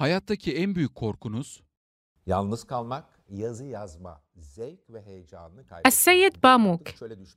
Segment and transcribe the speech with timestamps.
[0.00, 1.62] Hayattaki en büyük korkunuz
[2.26, 5.86] Yalnız kalmak, yazı yazma, zevk ve heyecanını kaybetmek.
[5.86, 6.84] السيد باموك.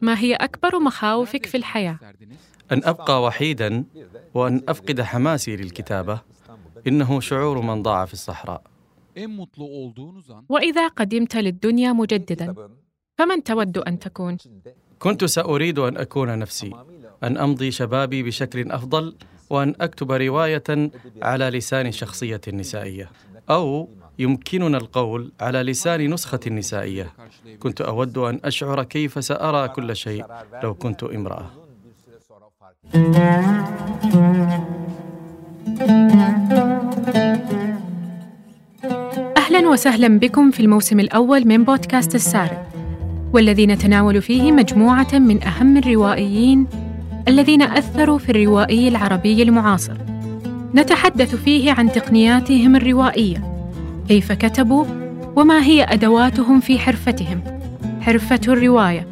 [0.01, 1.97] ما هي أكبر مخاوفك في الحياة؟
[2.71, 3.85] أن أبقى وحيدا
[4.33, 6.21] وأن أفقد حماسي للكتابة
[6.87, 8.61] إنه شعور من ضاع في الصحراء
[9.15, 12.55] En mutlu olduğunuz an وإذا قدمت للدنيا مجددا
[13.17, 14.37] فمن تود أن تكون؟
[14.99, 16.71] كنت سأريد أن أكون نفسي
[17.23, 19.15] أن أمضي شبابي بشكل أفضل
[19.49, 20.63] وأن أكتب رواية
[21.21, 23.09] على لسان شخصية نسائية
[23.49, 27.13] أو يمكننا القول على لسان نسخة نسائية.
[27.59, 30.25] كنت أود أن أشعر كيف سأرى كل شيء
[30.63, 31.49] لو كنت امرأة.
[39.37, 42.57] أهلا وسهلا بكم في الموسم الأول من بودكاست السارد
[43.33, 46.67] والذي نتناول فيه مجموعة من أهم الروائيين
[47.27, 49.97] الذين أثروا في الروائي العربي المعاصر.
[50.75, 53.67] نتحدث فيه عن تقنياتهم الروائية
[54.07, 54.85] كيف كتبوا
[55.35, 57.41] وما هي أدواتهم في حرفتهم.
[58.01, 59.07] حرفة الرواية.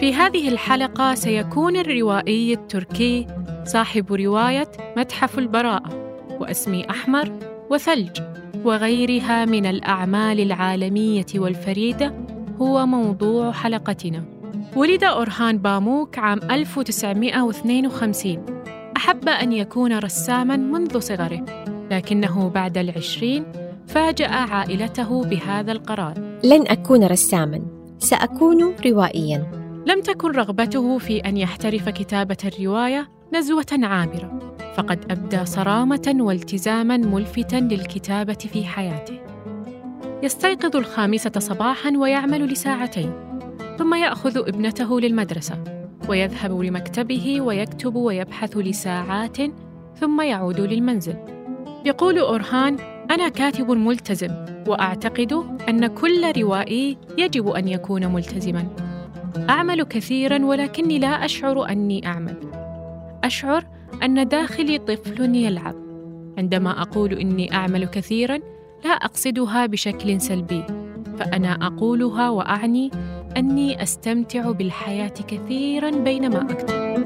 [0.00, 3.26] في هذه الحلقة سيكون الروائي التركي
[3.64, 5.90] صاحب رواية متحف البراءة
[6.40, 7.32] واسمي أحمر
[7.70, 8.20] وثلج
[8.64, 12.14] وغيرها من الأعمال العالمية والفريدة
[12.60, 14.24] هو موضوع حلقتنا.
[14.76, 18.46] ولد أورهان باموك عام 1952
[18.96, 21.44] أحب أن يكون رساماً منذ صغره
[21.90, 23.44] لكنه بعد العشرين
[23.86, 26.38] فاجأ عائلته بهذا القرار.
[26.44, 27.60] لن أكون رساماً،
[27.98, 29.64] سأكون روائياً.
[29.86, 34.38] لم تكن رغبته في أن يحترف كتابة الرواية نزوة عابره
[34.76, 39.18] فقد أبدى صرامة والتزاما ملفتا للكتابة في حياته.
[40.22, 43.12] يستيقظ الخامسة صباحا ويعمل لساعتين
[43.78, 45.64] ثم يأخذ ابنته للمدرسة
[46.08, 49.36] ويذهب لمكتبه ويكتب ويبحث لساعات
[50.00, 51.16] ثم يعود للمنزل.
[51.84, 52.76] يقول اورهان
[53.10, 54.30] أنا كاتب ملتزم
[54.66, 55.32] وأعتقد
[55.68, 58.68] أن كل روائي يجب أن يكون ملتزما.
[59.50, 62.53] أعمل كثيرا ولكني لا أشعر أني أعمل.
[63.24, 63.64] أشعر
[64.02, 65.74] أن داخلي طفل يلعب.
[66.38, 68.38] عندما أقول إني أعمل كثيرا
[68.84, 70.64] لا أقصدها بشكل سلبي
[71.18, 72.90] فأنا أقولها وأعني
[73.36, 77.04] أني أستمتع بالحياة كثيرا بينما اكتب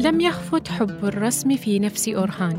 [0.00, 2.56] لم يخفت حب الرسم في نفس أورهان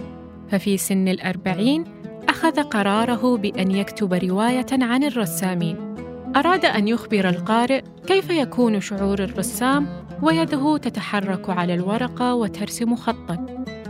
[0.49, 1.83] ففي سن الأربعين
[2.29, 5.88] أخذ قراره بأن يكتب رواية عن الرسامين.
[6.35, 9.87] أراد أن يخبر القارئ كيف يكون شعور الرسام
[10.21, 13.45] ويده تتحرك على الورقة وترسم خطاً.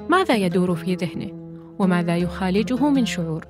[0.09, 1.31] ماذا يدور في ذهنه؟
[1.79, 3.45] وماذا يخالجه من شعور؟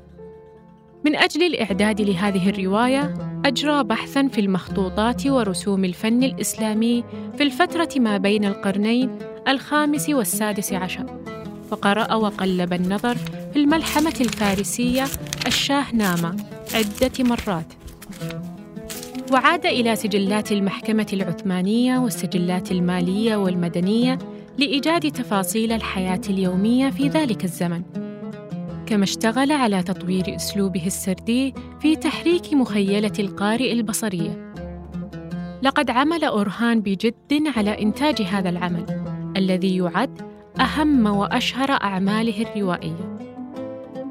[1.05, 3.13] من أجل الإعداد لهذه الرواية
[3.45, 7.03] أجرى بحثاً في المخطوطات ورسوم الفن الإسلامي
[7.37, 11.05] في الفترة ما بين القرنين الخامس والسادس عشر.
[11.71, 13.15] وقرأ وقلب النظر
[13.53, 15.03] في الملحمة الفارسية
[15.47, 16.35] الشاهنامة
[16.73, 17.73] عدة مرات.
[19.31, 24.17] وعاد إلى سجلات المحكمة العثمانية والسجلات المالية والمدنية
[24.57, 27.81] لإيجاد تفاصيل الحياة اليومية في ذلك الزمن.
[28.85, 34.53] كما اشتغل على تطوير أسلوبه السردي في تحريك مخيلة القارئ البصرية
[35.61, 38.85] لقد عمل أورهان بجد على إنتاج هذا العمل
[39.37, 40.21] الذي يعد
[40.59, 43.17] أهم وأشهر أعماله الروائية.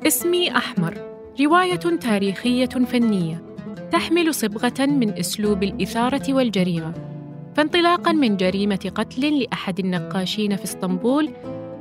[0.07, 0.95] اسمي أحمر،
[1.41, 3.48] رواية تاريخية فنية.
[3.93, 6.93] تحمل صبغة من أسلوب الإثارة والجريمة.
[7.55, 11.31] فانطلاقاً من جريمة قتل لأحد النقاشين في إسطنبول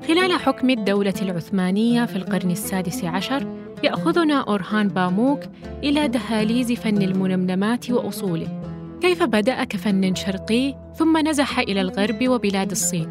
[0.08, 3.48] خلال حكم الدولة العثمانية في القرن السادس عشر
[3.84, 5.40] يأخذنا أورهان باموك
[5.84, 8.62] إلى دهاليز فن المنمنمات وأصوله.
[9.02, 13.10] كيف بدأ كفن شرقي ثم نزح إلى الغرب وبلاد الصين.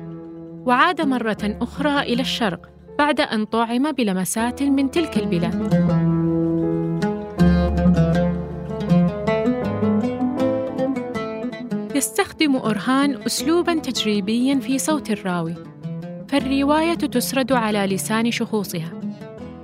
[0.67, 6.06] وعاد مرة أخرى إلى الشرق بعد أن طعم بلمسات من تلك البلاد.
[11.97, 15.55] يستخدم أورهان أسلوباً تجريبياً في صوت الراوي،
[16.29, 19.01] فالرواية تسرد على لسان شخوصها،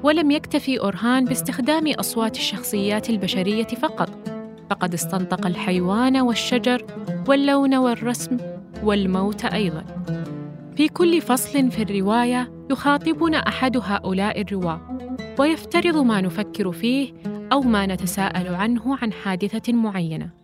[0.03, 4.11] ولم يكتفي أورهان باستخدام أصوات الشخصيات البشرية فقط،
[4.71, 6.87] فقد استنطق الحيوان والشجر
[7.29, 8.37] واللون والرسم
[8.83, 9.85] والموت أيضاً.
[10.77, 14.81] في كل فصل في الرواية يخاطبنا أحد هؤلاء الرواة
[15.39, 17.13] ويفترض ما نفكر فيه
[17.53, 20.42] أو ما نتساءل عنه عن حادثة معينة في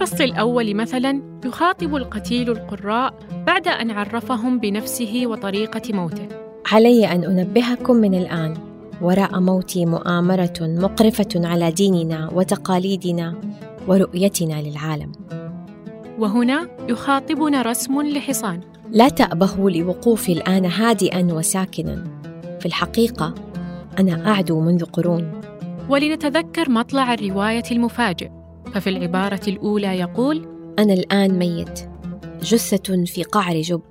[0.00, 3.14] الفصل الأول مثلا يخاطب القتيل القراء
[3.46, 6.28] بعد أن عرفهم بنفسه وطريقة موته.
[6.72, 8.56] علي أن أنبهكم من الآن.
[9.02, 13.34] وراء موتي مؤامرة مقرفة على ديننا وتقاليدنا
[13.88, 15.12] ورؤيتنا للعالم.
[16.18, 18.60] وهنا يخاطبنا رسم لحصان.
[18.90, 22.04] لا تأبهوا لوقوفي الآن هادئا وساكنا.
[22.60, 23.34] في الحقيقة
[23.98, 25.40] أنا أعدو منذ قرون.
[25.88, 28.39] ولنتذكر مطلع الرواية المفاجئ.
[28.74, 31.80] ففي العبارة الأولى يقول أنا الآن ميت.
[32.42, 33.82] جثة في قعر جب.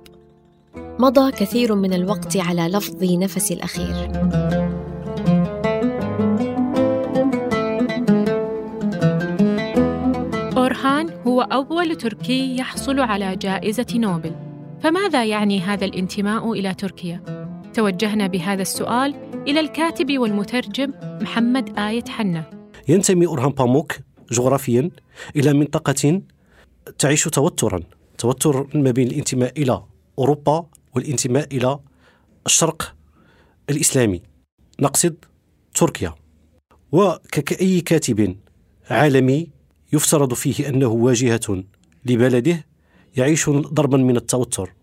[0.76, 4.10] مضى كثير من الوقت على لفظ نفسي الأخير.
[10.56, 14.32] أورهان هو أول تركي يحصل على جائزة نوبل.
[14.80, 17.20] فماذا يعني هذا الانتماء إلى تركيا؟
[17.74, 19.14] توجهنا بهذا السؤال
[19.48, 22.44] إلى الكاتب والمترجم محمد آية حنة.
[22.88, 23.92] ينتمي أورهان باموك
[24.30, 24.90] جغرافيا
[25.36, 26.22] إلى منطقة
[26.98, 27.80] تعيش توترا.
[28.18, 29.84] توتر ما بين الانتماء إلى
[30.18, 31.78] أوروبا والانتماء إلى
[32.46, 32.94] الشرق
[33.70, 34.22] الإسلامي
[34.80, 35.24] نقصد
[35.74, 36.14] تركيا.
[36.92, 38.36] وكأي كاتب
[38.90, 39.50] عالمي
[39.92, 41.64] يفترض فيه أنه واجهة
[42.04, 42.66] لبلده
[43.16, 44.74] يعيش ضربا من التوتر.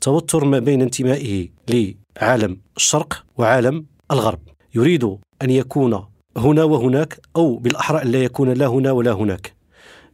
[0.00, 4.40] توتر ما بين انتمائه لعالم الشرق وعالم الغرب.
[4.74, 5.04] يريد
[5.42, 6.06] أن يكون
[6.38, 9.54] هنا وهناك أو بالأحرى أن لا يكون لا هنا ولا هناك.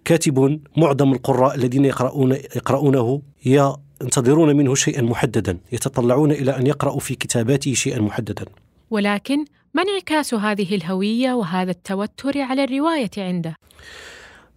[0.04, 7.14] كاتب معظم القراء الذين يقرؤون يقرؤونه ينتظرون منه شيئا محددا يتطلعون إلى أن يقرأوا في
[7.14, 8.44] كتاباته شيئا محددا.
[8.90, 9.44] ولكن
[9.74, 13.56] ما انعكاس هذه الهوية وهذا التوتر على الرواية عنده؟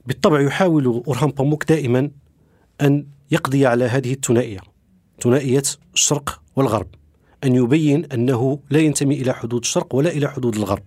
[0.06, 2.10] بالطبع يحاول أورهان باموك دائما
[2.82, 4.60] أن يقضي على هذه الثنائية
[5.22, 6.88] ثنائية الشرق والغرب
[7.44, 10.84] أن يبين أنه لا ينتمي إلى حدود الشرق ولا إلى حدود الغرب.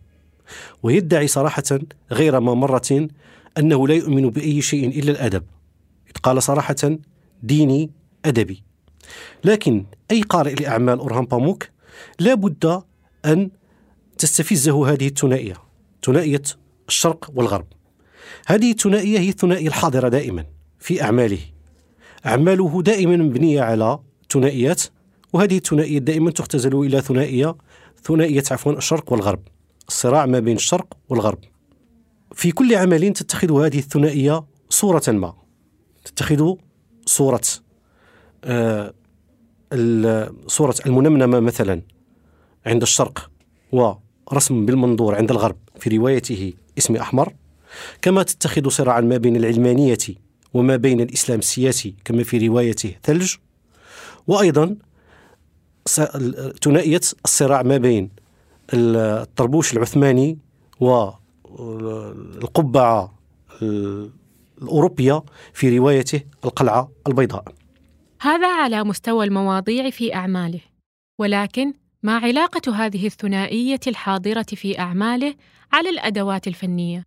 [0.83, 1.79] ويدعي صراحة
[2.13, 3.09] غير ما مرة
[3.59, 5.43] أنه لا يؤمن بأي شيء إلا الأدب.
[6.23, 6.99] قال صراحة
[7.43, 7.91] ديني
[8.25, 8.63] أدبي.
[9.45, 11.69] لكن أي قارئ لأعمال أورهان باموك
[12.19, 12.83] لا بد
[13.25, 13.51] أن
[14.19, 15.55] تستفزه هذه الثنائية
[16.05, 16.43] ثنائية
[16.89, 17.67] الشرق والغرب.
[18.47, 20.45] هذه الثنائية هي الثنائية الحاضرة دائما
[20.79, 21.39] في أعماله.
[22.27, 23.99] أعماله دائما مبنية على
[24.33, 24.83] ثنائيات
[25.33, 27.55] وهذه الثنائيات دائما تختزل إلى ثنائية
[28.03, 29.41] ثنائية عفوا الشرق والغرب.
[29.91, 31.39] الصراع ما بين الشرق والغرب.
[32.35, 35.35] في كل عمل تتخذ هذه الثنائية صورة ما.
[36.05, 36.55] تتخذ
[37.07, 37.41] صورة
[38.45, 38.95] آه
[40.47, 41.83] صورة المنمنمة مثلا
[42.67, 43.31] عند الشرق
[43.73, 47.35] ورسم بالمنظور عند الغرب في روايته اسم أحمر.
[48.03, 49.99] كما تتخذ صراعا ما بين العلمانية
[50.55, 53.35] وما بين الإسلام السياسي كما في روايته ثلج.
[54.27, 54.77] وأيضا
[56.63, 58.11] ثنائية الصراع ما بين
[58.75, 60.39] الطربوش العثماني
[61.51, 63.15] والقبعة
[64.63, 65.23] الأوروبية
[65.53, 67.45] في روايته القلعة البيضاء
[68.21, 70.61] هذا على مستوى المواضيع في أعماله
[71.19, 71.73] ولكن
[72.03, 75.35] ما علاقة هذه الثنائية الحاضرة في أعماله
[75.73, 77.05] على الأدوات الفنية؟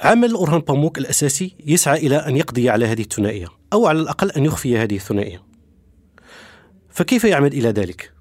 [0.00, 4.44] عمل أورهان باموك الأساسي يسعى إلى أن يقضي على هذه الثنائية أو على الأقل أن
[4.44, 5.42] يخفي هذه الثنائية
[6.88, 8.12] فكيف يعمل إلى ذلك؟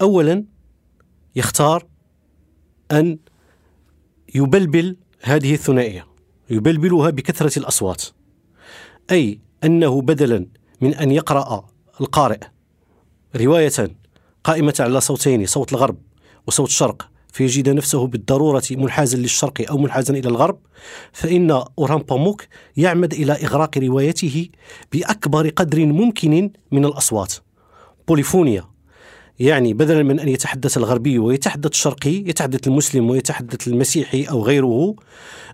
[0.00, 0.44] أولا
[1.36, 1.86] يختار
[2.92, 3.18] أن
[4.34, 6.06] يبلبل هذه الثنائية
[6.50, 8.04] يبلبلها بكثرة الأصوات.
[9.10, 10.46] أي أنه بدلا
[10.80, 11.66] من أن يقرأ
[12.00, 12.40] القارئ
[13.36, 13.96] رواية
[14.44, 15.96] قائمة على صوتين صوت الغرب
[16.46, 20.58] وصوت الشرق فيجد نفسه بالضرورة منحازا للشرق أو منحازا إلى الغرب
[21.12, 22.44] فإن أوران باموك
[22.76, 24.48] يعمد إلى إغراق روايته
[24.92, 27.34] بأكبر قدر ممكن من الأصوات.
[28.08, 28.69] بوليفونيا
[29.40, 34.94] يعني بدلا من أن يتحدث الغربي ويتحدث الشرقي يتحدث المسلم ويتحدث المسيحي أو غيره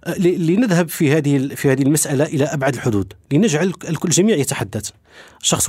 [0.05, 3.73] آه، لنذهب في هذه في هذه المسألة إلى أبعد الحدود لنجعل
[4.05, 4.91] الجميع يتحدث.
[5.43, 5.69] شخص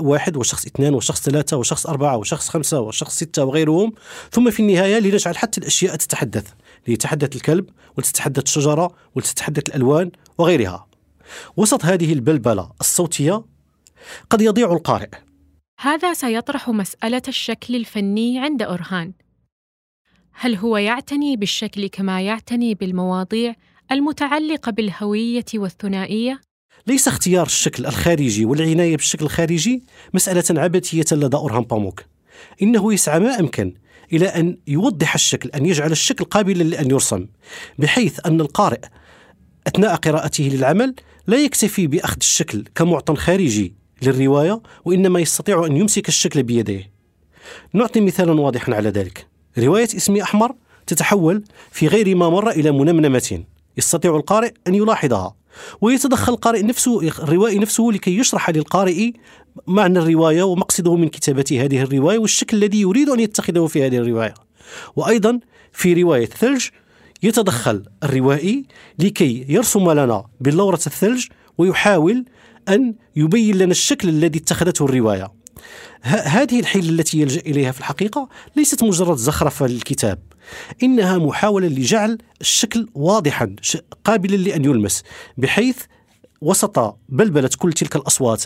[0.00, 3.92] واحد وشخص اثنان وشخص ثلاثة وشخص أربعة وشخص خمسة وشخص ستة وغيرهم
[4.30, 6.46] ثم في النهاية لنجعل حتى الأشياء تتحدث
[6.88, 7.66] ليتحدث الكلب
[7.96, 10.86] ولتتحدث الشجرة ولتتحدث الألوان وغيرها.
[11.56, 13.44] وسط هذه البلبلة الصوتية
[14.30, 15.08] قد يضيع القارئ.
[15.82, 19.12] هذا سيطرح مسألة الشكل الفني عند أورهان.
[20.32, 23.54] هل هو يعتني بالشكل كما يعتني بالمواضيع
[23.92, 26.40] المتعلقة بالهوية والثنائية؟
[26.86, 29.82] ليس اختيار الشكل الخارجي والعناية بالشكل الخارجي
[30.14, 32.04] مسألة عبثية لدى أورهان باموك.
[32.62, 33.74] إنه يسعى ما أمكن
[34.12, 37.26] إلى أن يوضح الشكل، أن يجعل الشكل قابلا لأن يرسم،
[37.78, 38.80] بحيث أن القارئ
[39.66, 40.94] أثناء قراءته للعمل
[41.26, 46.92] لا يكتفي بأخذ الشكل كمعطى خارجي للرواية وإنما يستطيع أن يمسك الشكل بيديه
[47.72, 49.26] نعطي مثالا واضحا على ذلك.
[49.58, 50.54] رواية اسمي أحمر
[50.86, 53.44] تتحول في غير ما مر إلى منمنمة.
[53.76, 55.34] يستطيع القارئ أن يلاحظها
[55.80, 59.10] ويتدخل القارئ نفسه الروائي نفسه لكي يشرح للقارئ
[59.66, 64.34] معنى الرواية ومقصده من كتابة هذه الرواية والشكل الذي يريد أن يتخذه في هذه الرواية.
[64.96, 65.40] وأيضا
[65.72, 66.68] في رواية ثلج
[67.22, 68.64] يتدخل الروائي
[68.98, 71.26] لكي يرسم لنا بلورة الثلج
[71.58, 72.24] ويحاول
[72.68, 75.32] أن يبين لنا الشكل الذي اتخذته الرواية.
[76.02, 80.18] هذه الحيلة التي يلجأ إليها في الحقيقة ليست مجرد زخرفة للكتاب
[80.82, 83.56] إنها محاولة لجعل الشكل واضحا
[84.04, 85.02] قابلا لأن يلمس
[85.38, 85.76] بحيث
[86.40, 88.44] وسط بلبلة كل تلك الأصوات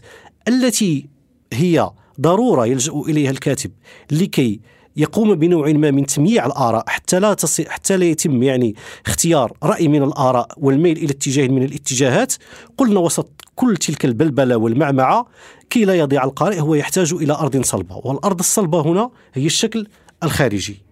[0.49, 1.06] التي
[1.52, 3.70] هي ضرورة يلجأ إليها الكاتب
[4.11, 4.61] لكي
[4.96, 8.75] يقوم بنوع ما من تمييع الآراء حتى لا تصي حتى لا يتم يعني
[9.06, 12.35] اختيار رأي من الآراء والميل إلى اتجاه من الاتجاهات.
[12.78, 15.27] قلنا وسط كل تلك البلبلة والمعمعة
[15.71, 19.87] كي لا يضيع القارئ هو يحتاج إلى أرض صلبة والأرض الصلبة هنا هي الشكل
[20.23, 20.83] الخارجي.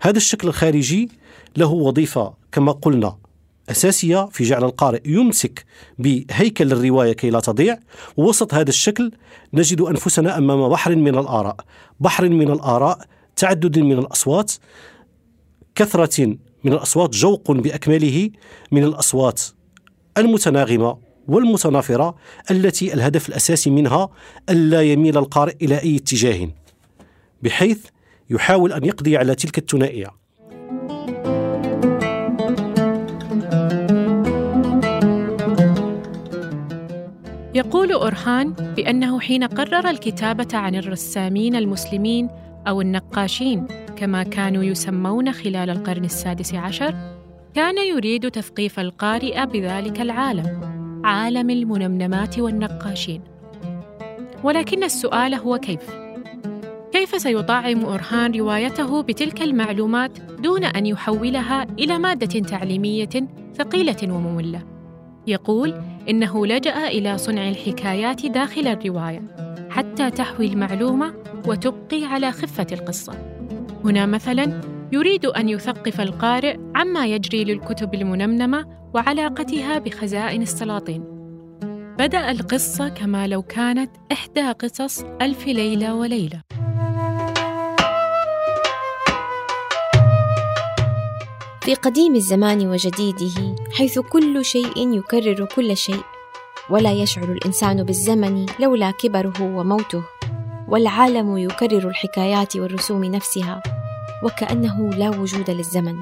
[0.00, 1.08] هذا الشكل الخارجي
[1.56, 3.16] له وظيفة كما قلنا
[3.70, 5.64] أساسية في جعل القارئ يمسك
[5.98, 7.78] بهيكل الرواية كي لا تضيع.
[8.16, 9.12] ووسط هذا الشكل
[9.54, 11.56] نجد أنفسنا أمام بحر من الآراء
[12.00, 12.98] بحر من الآراء
[13.36, 14.52] تعدد من الأصوات
[15.74, 16.26] كثرة
[16.64, 18.30] من الأصوات جوق بأكمله
[18.72, 19.42] من الأصوات
[20.18, 21.09] المتناغمة.
[21.30, 22.14] والمتنافرة
[22.50, 24.08] التي الهدف الأساسي منها
[24.50, 26.48] ألا يميل القارئ إلى أي اتجاه
[27.42, 27.86] بحيث
[28.30, 30.06] يحاول أن يقضي على تلك الثنائية.
[37.54, 42.28] يقول أورهان بأنه حين قرر الكتابة عن الرسامين المسلمين
[42.68, 46.94] أو النقاشين كما كانوا يسمون خلال القرن السادس عشر
[47.54, 50.79] كان يريد تثقيف القارئ بذلك العالم.
[51.04, 53.22] عالم المنمنمات والنقاشين
[54.44, 55.90] ولكن السؤال هو كيف
[56.92, 64.62] كيف سيطعم أورهان روايته بتلك المعلومات دون أن يحولها إلى مادة تعليمية ثقيلة ومملة؟
[65.26, 65.74] يقول
[66.08, 69.22] إنه لجأ إلى صنع الحكايات داخل الرواية
[69.70, 71.14] حتى تحوي المعلومة
[71.46, 73.12] وتبقي على خفة القصة.
[73.84, 74.60] هنا مثلاً
[74.92, 81.04] يريد أن يثقف القارئ عما يجري للكتب المنمنمة وعلاقتها بخزائن السلاطين.
[81.98, 86.40] بدأ القصة كما لو كانت إحدى قصص ألف ليلة وليلة.
[91.62, 96.02] في قديم الزمان وجديده حيث كل شيء يكرر كل شيء
[96.70, 100.02] ولا يشعر الإنسان بالزمن لولا كبره وموته
[100.68, 103.62] والعالم يكرر الحكايات والرسوم نفسها
[104.22, 105.96] وكأنه لا وجود للزمن.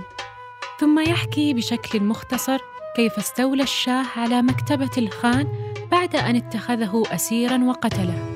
[0.81, 2.59] ثم يحكي بشكل مختصر
[2.97, 5.49] كيف استولى الشاه على مكتبة الخان
[5.91, 8.35] بعد أن اتخذه اسيرا وقتله.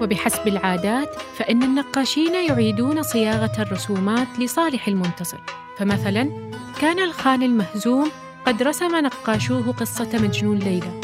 [0.00, 5.38] وبحسب العادات فإن النقاشين يعيدون صياغة الرسومات لصالح المنتصر.
[5.78, 8.10] فمثلا كان الخان المهزوم
[8.46, 11.00] قد رسم نقاشوه قصة مجنون ليلى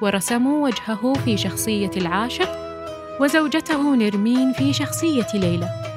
[0.00, 2.50] ورسموا وجهه في شخصية العاشق
[3.20, 5.89] وزوجته نرمين في شخصية ليلى.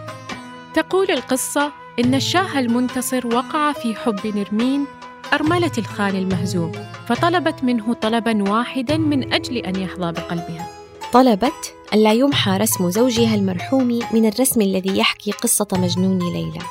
[0.74, 4.86] تقول القصة إن الشاه المنتصر وقع في حب نرمين
[5.34, 6.72] أرملة الخان المهزوم
[7.08, 10.68] فطلبت منه طلبا واحدا من أجل أن يحظى بقلبها.
[11.14, 16.62] طلبت ألا يمحى رسم زوجها المرحوم من الرسم الذي يحكي قصة مجنون ليلى.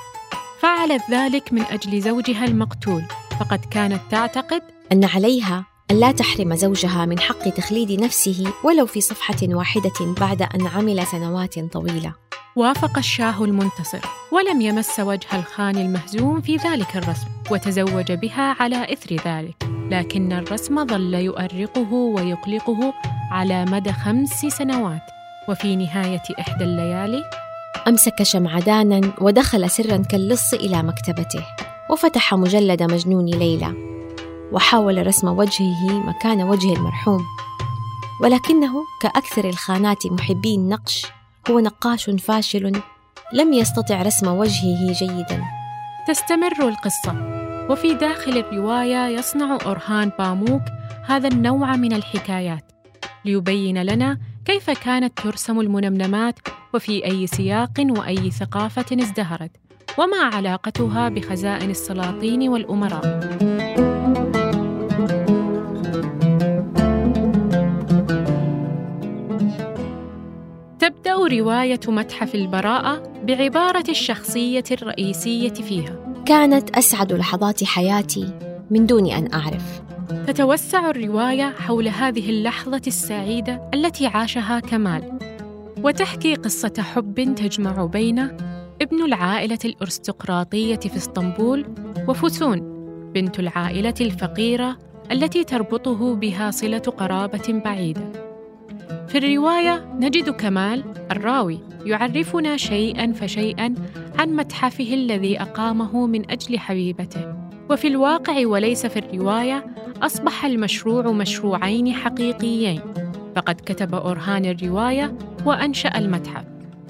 [0.60, 3.02] فعلت ذلك من أجل زوجها المقتول
[3.40, 9.00] فقد كانت تعتقد أن عليها أن لا تحرم زوجها من حق تخليد نفسه ولو في
[9.00, 12.21] صفحة واحدة بعد أن عمل سنوات طويلة.
[12.56, 14.00] وافق الشاه المنتصر
[14.32, 19.54] ولم يمس وجه الخان المهزوم في ذلك الرسم وتزوج بها على إثر ذلك.
[19.90, 22.94] لكن الرسم ظل يؤرقه ويقلقه
[23.30, 25.02] على مدى خمس سنوات.
[25.48, 27.22] وفي نهاية إحدى الليالي
[27.88, 31.44] أمسك شمعدانا ودخل سرا كاللص إلى مكتبته
[31.90, 33.74] وفتح مجلد مجنون ليلى
[34.52, 37.24] وحاول رسم وجهه مكان وجه المرحوم.
[38.22, 41.06] ولكنه كأكثر الخانات محبي النقش
[41.50, 42.82] هو نقاش فاشل
[43.32, 45.42] لم يستطع رسم وجهه جيدا.
[46.08, 47.42] تستمر القصة.
[47.70, 50.62] وفي داخل الرواية يصنع أورهان باموك
[51.06, 52.72] هذا النوع من الحكايات
[53.24, 56.38] ليبين لنا كيف كانت ترسم المنمنمات
[56.74, 59.50] وفي أي سياق وأي ثقافة ازدهرت
[59.98, 63.81] وما علاقتها بخزائن السلاطين والأمراء.
[71.04, 78.32] تبدأ رواية متحف البراءة بعبارة الشخصية الرئيسية فيها كانت أسعد لحظات حياتي
[78.70, 79.82] من دون أن أعرف
[80.26, 85.18] تتوسع الرواية حول هذه اللحظة السعيدة التي عاشها كمال
[85.84, 88.18] وتحكي قصة حب تجمع بين
[88.82, 91.66] ابن العائلة الأرستقراطية في اسطنبول
[92.08, 92.60] وفتون
[93.14, 94.78] بنت العائلة الفقيرة
[95.12, 98.31] التي تربطه بها صلة قرابة بعيدة.
[99.12, 103.74] في الرواية نجد كمال الراوي يعرفنا شيئا فشيئا
[104.18, 107.34] عن متحفه الذي أقامه من أجل حبيبته.
[107.70, 109.66] وفي الواقع وليس في الرواية
[110.02, 112.80] أصبح المشروع مشروعين حقيقيين.
[113.36, 116.44] فقد كتب أورهان الرواية وأنشأ المتحف.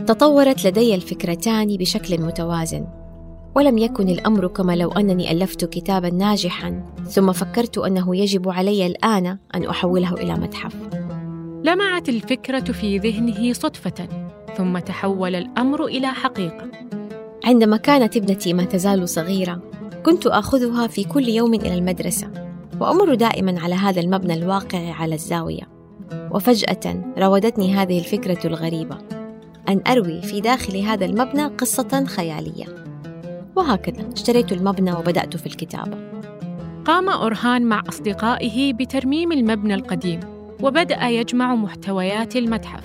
[0.06, 2.86] تطورت لدي الفكرتان بشكل متوازن.
[3.54, 9.38] ولم يكن الأمر كما لو أنني ألفت كتابا ناجحا ثم فكرت أنه يجب علي الآن
[9.54, 11.01] أن أحوله إلى متحف.
[11.64, 14.08] لمعت الفكرة في ذهنه صدفة
[14.56, 16.70] ثم تحول الأمر إلى حقيقة.
[17.44, 19.62] عندما كانت ابنتي ما تزال صغيرة
[20.06, 22.30] كنت آخذها في كل يوم إلى المدرسة
[22.80, 25.68] وأمر دائما على هذا المبنى الواقع على الزاوية.
[26.30, 28.98] وفجأة راودتني هذه الفكرة الغريبة
[29.68, 32.66] أن أروي في داخل هذا المبنى قصة خيالية.
[33.56, 35.98] وهكذا اشتريت المبنى وبدأت في الكتابة.
[36.84, 40.31] قام أورهان مع أصدقائه بترميم المبنى القديم.
[40.62, 42.84] وبدأ يجمع محتويات المتحف.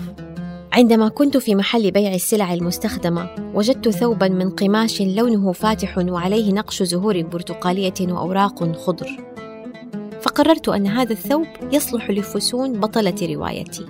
[0.74, 6.84] عندما كنت في محل بيع السلع المستخدمة وجدت ثوبا من قماش لونه فاتح وعليه نقش
[6.84, 9.08] زهور برتقالية وأوراق خضر.
[10.22, 13.86] فقررت أن هذا الثوب يصلح لفسون بطلة روايتي.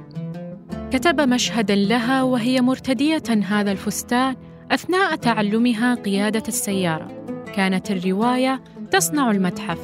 [0.91, 4.35] كتب مشهدا لها وهي مرتدية هذا الفستان
[4.71, 7.07] أثناء تعلمها قيادة السيارة.
[7.55, 9.79] كانت الرواية تصنع المتحف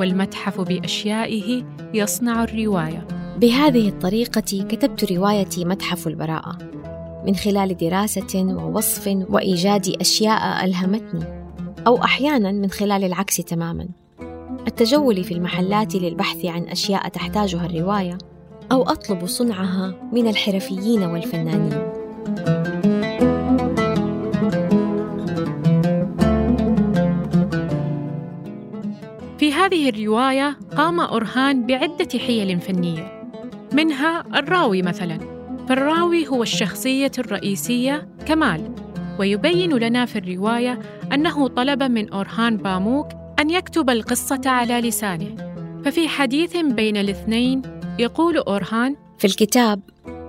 [0.00, 1.64] والمتحف بأشيائه
[1.94, 3.19] يصنع الرواية.
[3.40, 6.58] بهذه الطريقة كتبت روايتي متحف البراءة
[7.26, 11.24] من خلال دراسة ووصف وإيجاد أشياء ألهمتني
[11.86, 13.88] أو أحيانا من خلال العكس تماما.
[14.66, 18.18] التجول في المحلات للبحث عن أشياء تحتاجها الرواية
[18.72, 21.90] أو أطلب صنعها من الحرفيين والفنانين.
[29.38, 33.19] في هذه الرواية قام أورهان بعدة حيل فنية.
[33.72, 35.18] منها الراوي مثلا.
[35.68, 38.74] فالراوي هو الشخصية الرئيسية كمال.
[39.18, 40.78] ويبين لنا في الرواية
[41.12, 43.06] أنه طلب من أورهان باموك
[43.40, 45.36] أن يكتب القصة على لسانه.
[45.84, 47.62] ففي حديث بين الاثنين
[47.98, 49.80] يقول أورهان في الكتاب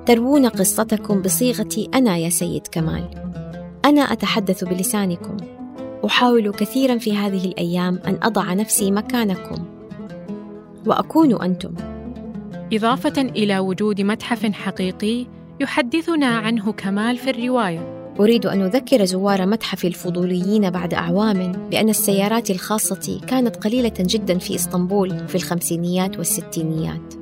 [0.06, 3.10] تروون قصتكم بصيغتي أنا يا سيد كمال.
[3.86, 5.38] أنا أتحدث بلسانكم.
[6.06, 9.66] أحاول كثيرا في هذه الأيام أن أضع نفسي مكانكم.
[10.88, 11.91] وأكون أنتم.
[12.74, 15.26] إضافة إلى وجود متحف حقيقي
[15.60, 22.52] يحدثنا عنه كمال في الرواية أريد أن أذكر زوار متحف الفضوليين بعد أعوام بأن السيارات
[22.52, 27.14] الخاصة كانت قليلة جدا في إسطنبول في الخمسينيات والستينيات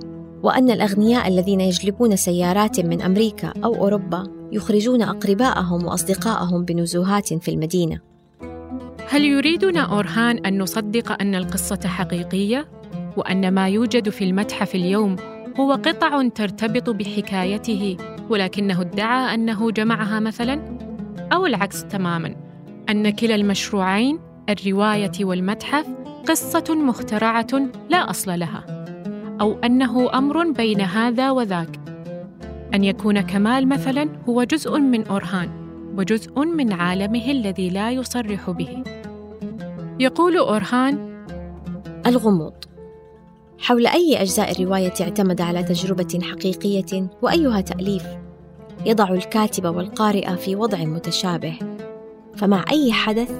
[0.43, 7.99] وأن الأغنياء الذين يجلبون سيارات من أمريكا أو أوروبا يخرجون أقرباءهم وأصدقائهم بنزوهات في المدينة
[9.07, 12.67] هل يريدنا أورهان أن نصدق أن القصة حقيقية؟
[13.17, 15.15] وأن ما يوجد في المتحف اليوم
[15.59, 17.97] هو قطع ترتبط بحكايته
[18.29, 20.77] ولكنه ادعى أنه جمعها مثلاً؟
[21.33, 22.35] أو العكس تماماً
[22.89, 24.19] أن كلا المشروعين
[24.49, 25.87] الرواية والمتحف
[26.27, 27.47] قصة مخترعة
[27.89, 28.85] لا أصل لها
[29.41, 31.79] أو أنه أمر بين هذا وذاك
[32.73, 35.49] أن يكون كمال مثلاً هو جزء من أورهان
[35.97, 38.83] وجزء من عالمه الذي لا يصرح به
[39.99, 41.23] يقول أورهان
[42.07, 42.68] الغموض
[43.61, 48.03] حول أي أجزاء الرواية اعتمد على تجربة حقيقية وأيها تأليف.
[48.85, 51.59] يضع الكاتب والقارئ في وضع متشابه.
[52.35, 53.31] فمع أي حدث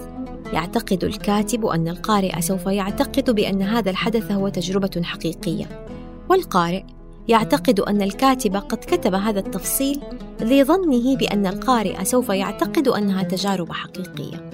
[0.53, 5.85] يعتقد الكاتب أن القارئ سوف يعتقد بأن هذا الحدث هو تجربة حقيقية.
[6.29, 6.83] والقارئ
[7.27, 10.01] يعتقد أن الكاتب قد كتب هذا التفصيل
[10.41, 14.49] لظنه بأن القارئ سوف يعتقد أنها تجارب حقيقية.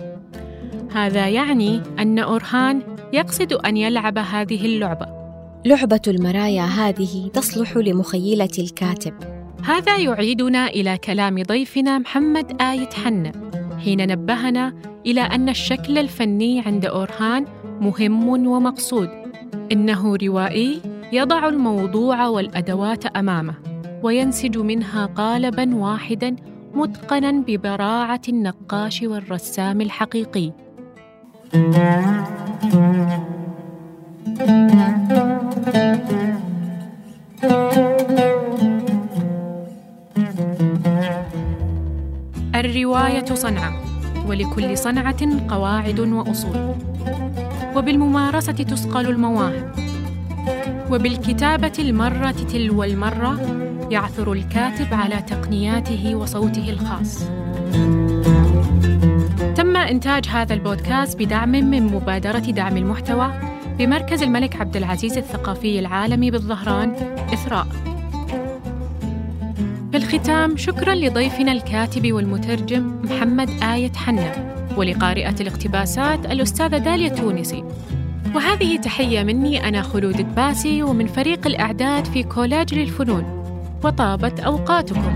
[0.91, 2.81] هذا يعني أن أورهان
[3.13, 5.24] يقصد أن يلعب هذه اللعبة.
[5.65, 9.13] لعبة المرايا هذه تصلح لمخيلة الكاتب.
[9.63, 13.31] هذا يعيدنا إلى كلام ضيفنا محمد آية حنة
[13.83, 14.73] حين نبهنا
[15.05, 17.45] إلى أن الشكل الفني عند أورهان
[17.81, 19.09] مهم ومقصود.
[19.71, 20.81] إنه روائي
[21.13, 23.55] يضع الموضوع والأدوات أمامه
[24.03, 26.35] وينسج منها قالبا واحدا
[26.73, 30.51] متقنا ببراعة النقاش والرسام الحقيقي.
[42.55, 43.73] الرواية صنعة
[44.27, 46.75] ولكل صنعة قواعد وأصول.
[47.75, 49.71] وبالممارسة تسقل المواهب.
[50.91, 53.39] وبالكتابة المرة تلو المرة
[53.91, 57.23] يعثر الكاتب على تقنياته وصوته الخاص.
[59.55, 66.31] تم إنتاج هذا البودكاست بدعم من مبادرة دعم المحتوى بمركز الملك عبد العزيز الثقافي العالمي
[66.31, 66.95] بالظهران
[67.33, 67.67] إثراء.
[69.91, 77.63] في الختام شكرا لضيفنا الكاتب والمترجم محمد آية حنا ولقارئة الاقتباسات الأستاذة داليا تونسي.
[78.35, 83.23] وهذه تحية مني أنا خلود الباسي ومن فريق الإعداد في كولاج للفنون.
[83.83, 85.13] وطابت أوقاتكم.